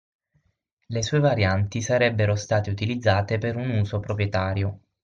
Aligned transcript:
Le 0.87 1.03
sue 1.03 1.19
varianti 1.19 1.79
saebbero 1.83 2.33
state 2.35 2.71
utilizzate 2.71 3.37
per 3.37 3.55
un 3.55 3.69
uso 3.69 3.99
proprietario. 3.99 4.79